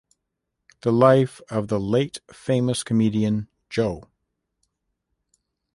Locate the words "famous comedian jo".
2.33-4.07